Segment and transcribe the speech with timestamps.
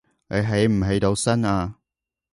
[0.29, 1.75] 你起唔起到身呀